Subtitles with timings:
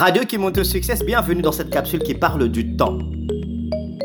[0.00, 2.96] Radio qui monte au succès, bienvenue dans cette capsule qui parle du temps.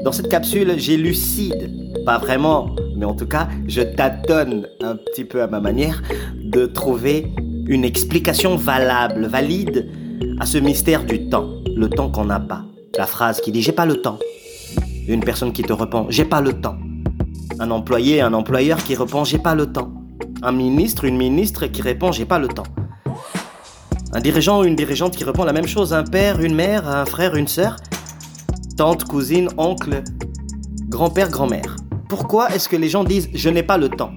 [0.04, 5.42] Dans cette capsule, j'élucide, pas vraiment, mais en tout cas, je tâtonne un petit peu
[5.42, 6.04] à ma manière
[6.44, 7.32] de trouver
[7.66, 9.90] une explication valable, valide
[10.42, 11.48] à ce mystère du temps,
[11.78, 12.66] le temps qu'on n'a pas.
[12.98, 14.20] La phrase qui dit j'ai pas le temps.
[15.08, 16.76] Une personne qui te répond j'ai pas le temps.
[17.58, 19.94] Un employé, un employeur qui répond j'ai pas le temps.
[20.44, 22.66] Un ministre, une ministre qui répond j'ai pas le temps.
[24.16, 25.94] Un dirigeant ou une dirigeante qui répond la même chose.
[25.94, 27.76] Un père, une mère, un frère, une sœur.
[28.78, 30.04] Tante, cousine, oncle,
[30.88, 31.76] grand-père, grand-mère.
[32.08, 34.14] Pourquoi est-ce que les gens disent je n'ai pas le temps?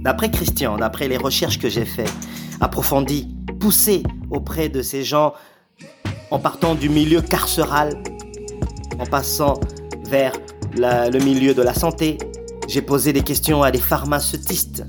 [0.00, 2.12] D'après Christian, d'après les recherches que j'ai faites,
[2.60, 5.34] approfondies, poussées auprès de ces gens,
[6.32, 8.02] en partant du milieu carcéral,
[8.98, 9.60] en passant
[10.10, 10.32] vers
[10.76, 12.18] le milieu de la santé,
[12.66, 14.84] j'ai posé des questions à des pharmaceutistes,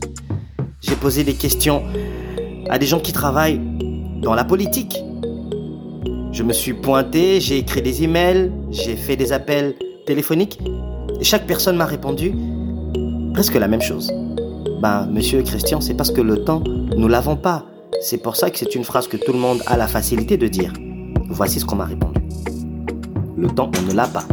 [0.81, 1.83] j'ai posé des questions
[2.71, 3.61] à des gens qui travaillent
[4.25, 4.97] dans la politique.
[6.31, 9.75] Je me suis pointé, j'ai écrit des emails, j'ai fait des appels
[10.07, 10.59] téléphoniques,
[11.21, 12.33] et chaque personne m'a répondu
[13.33, 14.11] presque la même chose.
[14.81, 16.63] Ben, monsieur Christian, c'est parce que le temps,
[16.97, 17.65] nous l'avons pas.
[18.01, 20.47] C'est pour ça que c'est une phrase que tout le monde a la facilité de
[20.47, 20.73] dire.
[21.29, 22.19] Voici ce qu'on m'a répondu.
[23.37, 24.23] Le temps, on ne l'a pas.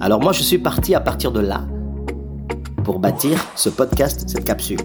[0.00, 1.62] Alors moi, je suis parti à partir de là
[2.82, 4.80] pour bâtir ce podcast, cette capsule.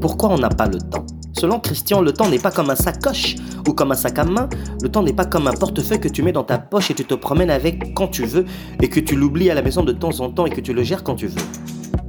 [0.00, 1.04] Pourquoi on n'a pas le temps?
[1.40, 4.46] Selon Christian, le temps n'est pas comme un sacoche ou comme un sac à main.
[4.82, 7.06] Le temps n'est pas comme un portefeuille que tu mets dans ta poche et tu
[7.06, 8.44] te promènes avec quand tu veux
[8.82, 10.82] et que tu l'oublies à la maison de temps en temps et que tu le
[10.82, 11.40] gères quand tu veux.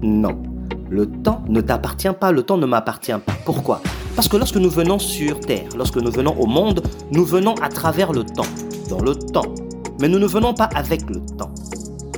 [0.01, 0.43] Non.
[0.89, 3.31] Le temps ne t'appartient pas, le temps ne m'appartient pas.
[3.45, 3.81] Pourquoi?
[4.17, 7.69] Parce que lorsque nous venons sur Terre, lorsque nous venons au monde, nous venons à
[7.69, 8.43] travers le temps,
[8.89, 9.55] dans le temps.
[10.01, 11.53] Mais nous ne venons pas avec le temps.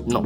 [0.07, 0.23] Non.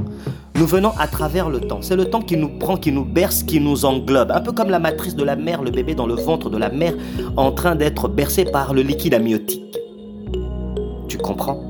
[0.56, 1.82] Nous venons à travers le temps.
[1.82, 4.32] C'est le temps qui nous prend, qui nous berce, qui nous englobe.
[4.32, 6.70] Un peu comme la matrice de la mère, le bébé dans le ventre de la
[6.70, 6.94] mère,
[7.36, 9.78] en train d'être bercé par le liquide amniotique.
[11.08, 11.64] Tu comprends?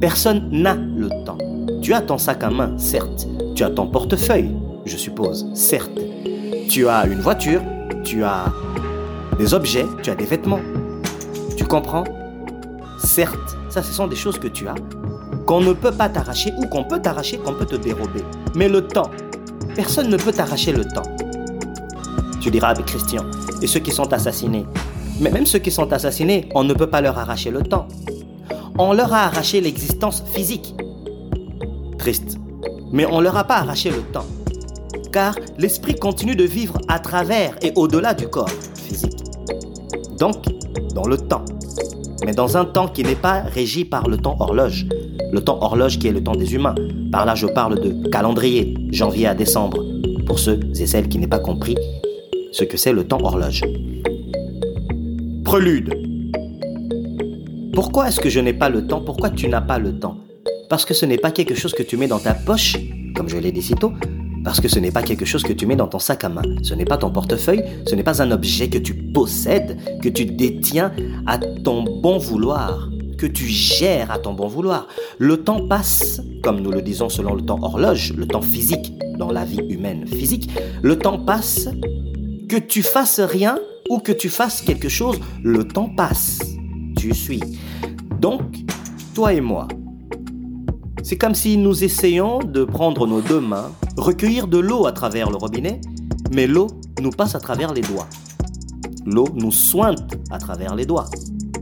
[0.00, 1.38] Personne n'a le temps.
[1.82, 3.26] Tu as ton sac à main, certes.
[3.54, 4.50] Tu as ton portefeuille,
[4.84, 5.98] je suppose, certes.
[6.68, 7.62] Tu as une voiture,
[8.04, 8.44] tu as
[9.38, 10.60] des objets, tu as des vêtements.
[11.56, 12.04] Tu comprends?
[12.98, 14.74] Certes, ça ce sont des choses que tu as,
[15.50, 18.22] qu'on ne peut pas t'arracher ou qu'on peut t'arracher, qu'on peut te dérober.
[18.54, 19.10] Mais le temps,
[19.74, 21.02] personne ne peut t'arracher le temps.
[22.40, 23.24] Tu diras avec Christian,
[23.60, 24.64] et ceux qui sont assassinés.
[25.18, 27.88] Mais même ceux qui sont assassinés, on ne peut pas leur arracher le temps.
[28.78, 30.72] On leur a arraché l'existence physique.
[31.98, 32.38] Triste.
[32.92, 34.26] Mais on leur a pas arraché le temps.
[35.12, 39.18] Car l'esprit continue de vivre à travers et au-delà du corps physique.
[40.16, 40.44] Donc,
[40.94, 41.44] dans le temps.
[42.24, 44.86] Mais dans un temps qui n'est pas régi par le temps horloge,
[45.32, 46.74] le temps horloge qui est le temps des humains.
[47.12, 49.84] Par là, je parle de calendrier, janvier à décembre,
[50.26, 51.76] pour ceux et celles qui n'aient pas compris
[52.52, 53.62] ce que c'est le temps horloge.
[55.44, 55.94] Prélude.
[57.72, 59.00] Pourquoi est-ce que je n'ai pas le temps?
[59.00, 60.16] Pourquoi tu n'as pas le temps?
[60.68, 62.76] Parce que ce n'est pas quelque chose que tu mets dans ta poche,
[63.16, 63.92] comme je l'ai dit si tôt,
[64.44, 66.42] parce que ce n'est pas quelque chose que tu mets dans ton sac à main,
[66.62, 70.24] ce n'est pas ton portefeuille, ce n'est pas un objet que tu possèdes, que tu
[70.24, 70.92] détiens
[71.26, 72.89] à ton bon vouloir
[73.20, 74.88] que tu gères à ton bon vouloir.
[75.18, 79.30] Le temps passe, comme nous le disons selon le temps horloge, le temps physique dans
[79.30, 80.50] la vie humaine physique,
[80.80, 81.68] le temps passe,
[82.48, 83.58] que tu fasses rien
[83.90, 86.40] ou que tu fasses quelque chose, le temps passe.
[86.96, 87.42] Tu suis.
[88.20, 88.40] Donc,
[89.14, 89.68] toi et moi,
[91.02, 95.28] c'est comme si nous essayons de prendre nos deux mains, recueillir de l'eau à travers
[95.28, 95.82] le robinet,
[96.32, 96.68] mais l'eau
[97.02, 98.08] nous passe à travers les doigts.
[99.04, 101.10] L'eau nous sointe à travers les doigts.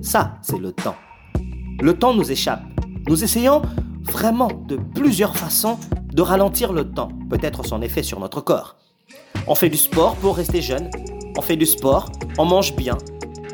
[0.02, 0.94] Ça, c'est le temps.
[1.80, 2.62] Le temps nous échappe.
[3.06, 3.62] Nous essayons
[4.02, 5.78] vraiment de plusieurs façons
[6.12, 8.76] de ralentir le temps, peut-être son effet sur notre corps.
[9.46, 10.90] On fait du sport pour rester jeune,
[11.36, 12.98] on fait du sport, on mange bien,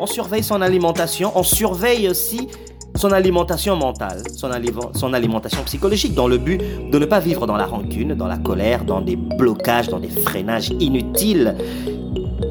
[0.01, 2.49] on surveille son alimentation, on surveille aussi
[2.97, 6.61] son alimentation mentale, son, alimentation psychologique, dans le but
[6.91, 10.09] de ne pas vivre dans la rancune, dans la colère, dans des blocages, dans des
[10.09, 11.57] freinages inutiles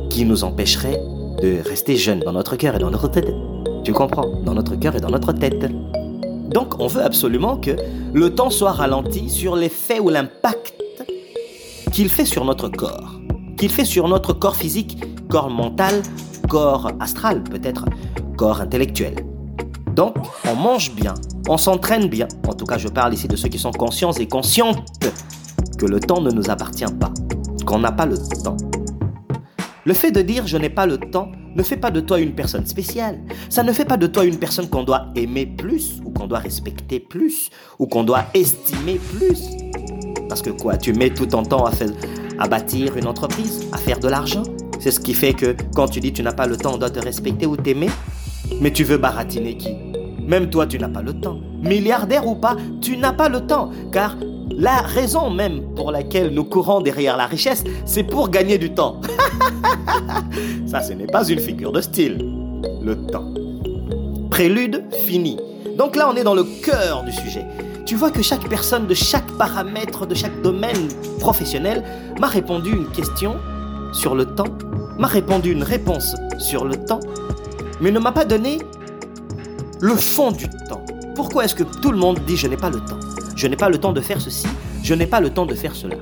[0.09, 1.01] qui nous empêcheraient
[1.41, 3.33] de rester jeunes dans notre cœur et dans notre tête.
[3.83, 4.41] Tu comprends?
[4.45, 5.69] Dans notre cœur et dans notre tête.
[6.49, 7.71] Donc on veut absolument que
[8.13, 10.73] le temps soit ralenti sur l'effet ou l'impact
[11.91, 13.19] qu'il fait sur notre corps,
[13.57, 16.01] qu'il fait sur notre corps physique, corps mental,
[16.47, 17.85] corps astral peut-être,
[18.37, 19.15] corps intellectuel.
[19.95, 20.15] Donc
[20.49, 21.13] on mange bien,
[21.49, 24.27] on s'entraîne bien, en tout cas je parle ici de ceux qui sont conscients et
[24.27, 24.87] conscientes
[25.77, 27.11] que le temps ne nous appartient pas,
[27.65, 28.57] qu'on n'a pas le temps.
[29.85, 32.33] Le fait de dire je n'ai pas le temps ne fait pas de toi une
[32.33, 33.19] personne spéciale.
[33.49, 36.39] Ça ne fait pas de toi une personne qu'on doit aimer plus, ou qu'on doit
[36.39, 39.41] respecter plus, ou qu'on doit estimer plus.
[40.29, 41.91] Parce que quoi, tu mets tout ton temps à, faire,
[42.39, 44.43] à bâtir une entreprise, à faire de l'argent?
[44.79, 46.89] C'est ce qui fait que quand tu dis tu n'as pas le temps, on doit
[46.89, 47.89] te respecter ou t'aimer.
[48.59, 49.75] Mais tu veux baratiner qui?
[50.25, 51.39] Même toi, tu n'as pas le temps.
[51.61, 53.71] Milliardaire ou pas, tu n'as pas le temps.
[53.91, 54.17] Car
[54.51, 59.01] la raison même pour laquelle nous courons derrière la richesse, c'est pour gagner du temps.
[60.65, 62.17] Ça, ce n'est pas une figure de style.
[62.81, 63.33] Le temps.
[64.29, 65.37] Prélude fini.
[65.77, 67.45] Donc là, on est dans le cœur du sujet.
[67.85, 70.87] Tu vois que chaque personne de chaque paramètre, de chaque domaine
[71.19, 71.83] professionnel
[72.19, 73.35] m'a répondu une question
[73.91, 74.47] sur le temps,
[74.97, 77.01] m'a répondu une réponse sur le temps,
[77.81, 78.59] mais ne m'a pas donné
[79.81, 80.83] le fond du temps.
[81.15, 82.99] Pourquoi est-ce que tout le monde dit je n'ai pas le temps
[83.35, 84.47] Je n'ai pas le temps de faire ceci,
[84.83, 85.95] je n'ai pas le temps de faire cela.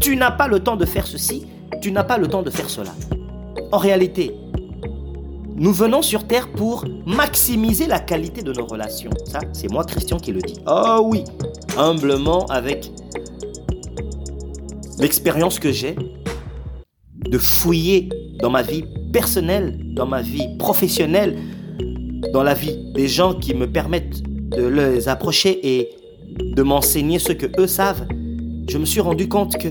[0.00, 1.46] Tu n'as pas le temps de faire ceci,
[1.80, 2.92] tu n'as pas le temps de faire cela.
[3.72, 4.34] En réalité,
[5.56, 9.10] nous venons sur Terre pour maximiser la qualité de nos relations.
[9.24, 10.60] Ça, c'est moi, Christian, qui le dis.
[10.66, 11.24] Oh oui,
[11.76, 12.92] humblement, avec
[14.98, 15.96] l'expérience que j'ai
[17.14, 18.08] de fouiller
[18.40, 21.38] dans ma vie personnelle, dans ma vie professionnelle,
[22.32, 25.90] dans la vie des gens qui me permettent de les approcher et
[26.56, 28.06] de m'enseigner ce que eux savent.
[28.68, 29.68] Je me suis rendu compte que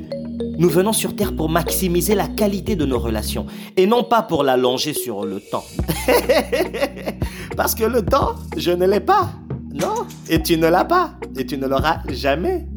[0.59, 4.43] nous venons sur Terre pour maximiser la qualité de nos relations et non pas pour
[4.43, 5.65] l'allonger sur le temps.
[7.57, 9.31] Parce que le temps, je ne l'ai pas.
[9.73, 12.67] Non, et tu ne l'as pas, et tu ne l'auras jamais.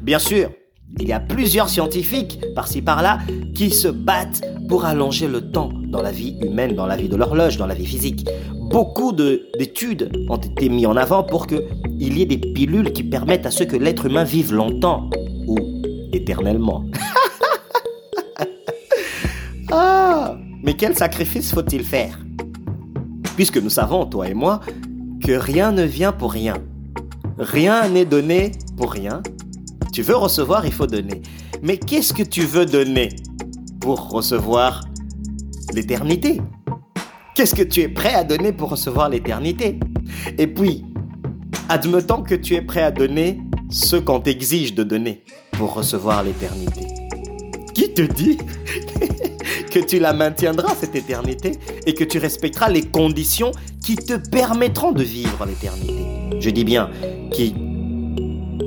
[0.00, 0.50] Bien sûr,
[0.98, 3.18] il y a plusieurs scientifiques, par-ci par-là,
[3.54, 7.16] qui se battent pour allonger le temps dans la vie humaine, dans la vie de
[7.16, 8.26] l'horloge, dans la vie physique.
[8.54, 11.62] Beaucoup d'études ont été mises en avant pour qu'il
[11.98, 15.10] y ait des pilules qui permettent à ce que l'être humain vive longtemps
[15.48, 15.56] ou
[16.12, 16.84] éternellement.
[19.72, 22.18] ah, mais quel sacrifice faut-il faire?
[23.34, 24.60] Puisque nous savons, toi et moi,
[25.24, 26.54] que rien ne vient pour rien.
[27.38, 29.22] Rien n'est donné pour rien.
[29.92, 31.22] Tu veux recevoir, il faut donner.
[31.62, 33.08] Mais qu'est-ce que tu veux donner
[33.80, 34.82] pour recevoir
[35.72, 36.40] l'éternité.
[37.34, 39.78] Qu'est-ce que tu es prêt à donner pour recevoir l'éternité?
[40.38, 40.84] Et puis,
[41.68, 43.40] admettons que tu es prêt à donner
[43.70, 46.86] ce qu'on t'exige de donner pour recevoir l'éternité.
[47.74, 48.38] Qui te dit
[49.70, 51.52] que tu la maintiendras, cette éternité,
[51.86, 53.52] et que tu respecteras les conditions
[53.84, 56.04] qui te permettront de vivre l'éternité?
[56.40, 56.90] Je dis bien,
[57.30, 57.54] qui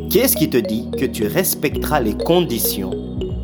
[0.10, 2.92] qui est-ce qui te dit que tu respecteras les conditions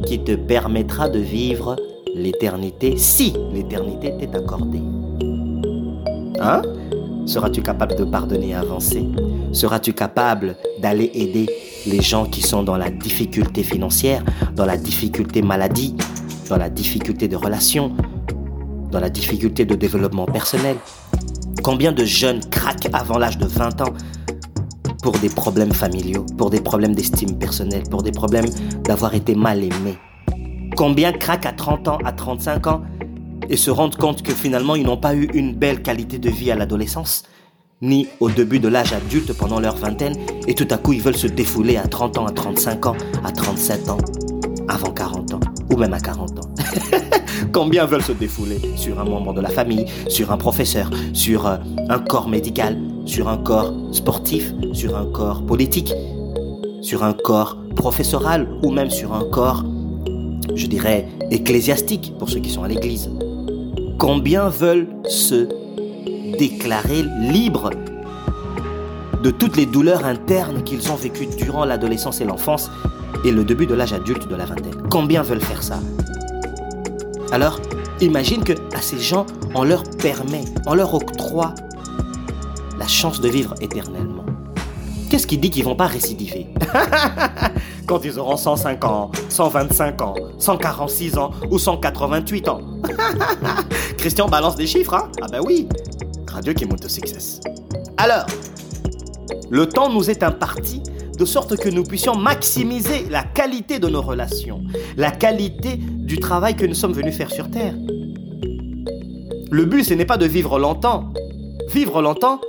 [0.06, 1.76] qui te permettra de vivre
[2.16, 4.82] l'éternité si l'éternité t'est accordée.
[6.40, 6.62] Hein?
[7.26, 9.06] Seras-tu capable de pardonner et avancer?
[9.52, 11.48] Seras-tu capable d'aller aider
[11.86, 14.24] les gens qui sont dans la difficulté financière,
[14.56, 15.96] dans la difficulté maladie,
[16.50, 17.92] dans la difficulté de relation,
[18.92, 20.78] dans la difficulté de développement personnel?
[21.64, 23.94] Combien de jeunes craquent avant l'âge de 20 ans
[25.04, 28.50] pour des problèmes familiaux, pour des problèmes d'estime personnelle, pour des problèmes
[28.84, 29.98] d'avoir été mal aimé?
[30.80, 32.84] Combien craquent à 30 ans, à 35 ans
[33.50, 36.52] et se rendent compte que finalement ils n'ont pas eu une belle qualité de vie
[36.52, 37.24] à l'adolescence,
[37.82, 40.16] ni au début de l'âge adulte pendant leur vingtaine,
[40.48, 42.96] et tout à coup ils veulent se défouler à 30 ans, à 35 ans,
[43.26, 43.98] à 37 ans,
[44.70, 45.40] avant 40 ans,
[45.70, 46.50] ou même à 40 ans.
[47.52, 51.58] Combien veulent se défouler sur un membre de la famille, sur un professeur, sur euh,
[51.90, 55.94] un corps médical, sur un corps sportif, sur un corps politique,
[56.82, 59.66] sur un corps professoral ou même sur un corps,
[60.56, 63.10] je dirais, ecclésiastique pour ceux qui sont à l'église.
[63.98, 65.48] Combien veulent se
[66.38, 67.72] déclarer libres
[69.22, 72.72] de toutes les douleurs internes qu'ils ont vécues durant l'adolescence et l'enfance
[73.26, 74.88] et le début de l'âge adulte de la vingtaine?
[74.90, 75.80] Combien veulent faire ça?
[77.32, 77.60] Alors,
[78.02, 79.26] imagine que à ces gens,
[79.56, 81.54] on leur permet, on leur octroie
[82.78, 84.19] la chance de vivre éternellement.
[85.10, 86.46] Qu'est-ce qui dit qu'ils vont pas récidiver?
[87.88, 92.62] Quand ils auront 105 ans, 125 ans, 146 ans ou 188 ans.
[93.98, 95.12] Christian balance des chiffres, hein?
[95.22, 95.68] Ah ben oui.
[96.32, 97.40] Radio qui monte au succès.
[97.98, 98.28] Alors,
[99.50, 100.84] le temps nous est imparti
[101.18, 104.62] de sorte que nous puissions maximiser la qualité de nos relations,
[104.96, 107.74] la qualité du travail que nous sommes venus faire sur Terre.
[109.52, 111.12] Le but, ce n'est pas de vivre longtemps.
[111.74, 112.40] Vivre longtemps,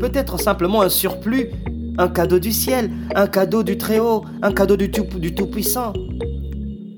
[0.00, 1.50] peut-être simplement un surplus,
[1.98, 5.92] un cadeau du ciel, un cadeau du Très-Haut, un cadeau du Tout-Puissant.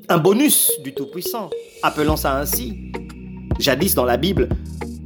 [0.09, 1.51] un bonus du Tout-Puissant,
[1.83, 2.93] appelons ça ainsi.
[3.59, 4.49] Jadis dans la Bible,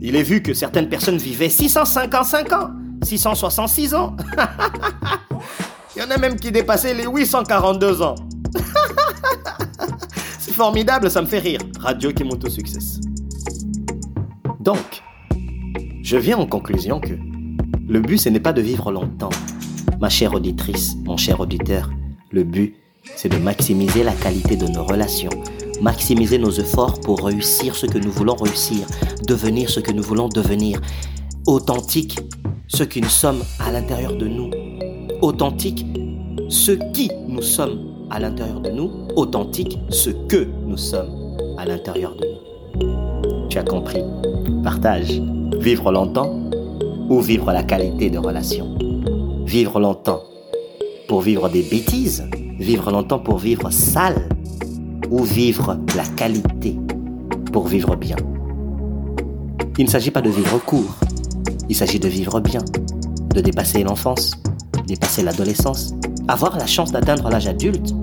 [0.01, 2.71] il est vu que certaines personnes vivaient 655 ans,
[3.03, 4.17] 666 ans.
[5.97, 8.15] il y en a même qui dépassaient les 842 ans.
[10.39, 11.61] C'est formidable, ça me fait rire.
[11.81, 12.79] Radio qui monte au succès.
[14.61, 15.03] Donc,
[16.03, 17.15] je viens en conclusion que
[17.89, 19.31] le but, ce n'est pas de vivre longtemps.
[20.01, 21.91] Ma chère auditrice, mon cher auditeur,
[22.31, 22.77] le but,
[23.17, 25.31] c'est de maximiser la qualité de nos relations,
[25.81, 28.87] maximiser nos efforts pour réussir ce que nous voulons réussir,
[29.27, 30.81] devenir ce que nous voulons devenir,
[31.47, 32.19] authentique
[32.69, 34.51] ce qui nous sommes à l'intérieur de nous.
[35.23, 35.85] Authentique,
[36.49, 39.09] ce qui nous sommes à l'intérieur de nous.
[39.17, 43.49] Authentique, ce que nous sommes à l'intérieur de nous.
[43.49, 44.03] Tu as compris?
[44.63, 45.21] Partage.
[45.59, 46.39] Vivre longtemps
[47.09, 48.88] ou vivre la qualité de relation?
[49.49, 50.25] Vivre longtemps
[51.09, 52.29] pour vivre des bêtises.
[52.59, 54.29] Vivre longtemps pour vivre sale
[55.11, 56.77] ou vivre la qualité
[57.51, 58.17] pour vivre bien.
[59.79, 60.95] Il ne s'agit pas de vivre court,
[61.67, 62.63] il s'agit de vivre bien,
[63.35, 64.33] de dépasser l'enfance,
[64.87, 65.95] dépasser l'adolescence,
[66.29, 67.95] avoir la chance d'atteindre l'âge adulte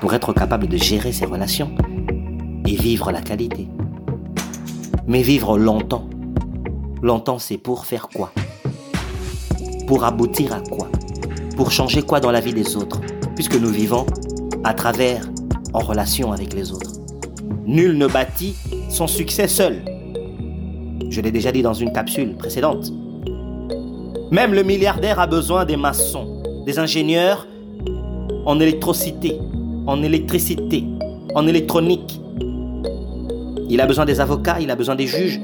[0.00, 1.72] pour être capable de gérer ses relations
[2.66, 3.68] et vivre la qualité.
[5.06, 6.08] Mais vivre longtemps.
[7.02, 8.32] Longtemps, c'est pour faire quoi?
[9.88, 10.90] Pour aboutir à quoi?
[11.56, 13.00] Pour changer quoi dans la vie des autres?
[13.34, 14.04] Puisque nous vivons
[14.62, 15.26] à travers,
[15.72, 17.00] en relation avec les autres.
[17.64, 18.54] Nul ne bâtit
[18.90, 19.82] son succès seul.
[21.08, 22.92] Je l'ai déjà dit dans une capsule précédente.
[24.30, 27.48] Même le milliardaire a besoin des maçons, des ingénieurs
[28.44, 29.38] en électricité,
[29.86, 30.84] en électricité,
[31.34, 32.20] en électronique.
[33.70, 35.40] Il a besoin des avocats, il a besoin des juges,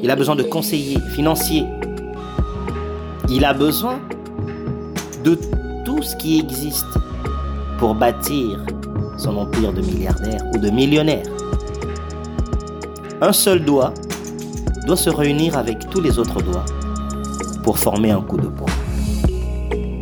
[0.00, 1.64] il a besoin de conseillers financiers.
[3.32, 4.00] Il a besoin
[5.22, 5.38] de
[5.84, 6.98] tout ce qui existe
[7.78, 8.58] pour bâtir
[9.16, 11.24] son empire de milliardaire ou de millionnaire.
[13.20, 13.94] Un seul doigt
[14.84, 16.64] doit se réunir avec tous les autres doigts
[17.62, 18.66] pour former un coup de poing.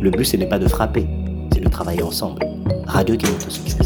[0.01, 1.05] Le but, ce n'est pas de frapper,
[1.53, 2.41] c'est de travailler ensemble.
[2.87, 3.15] Radio
[3.47, 3.78] Success.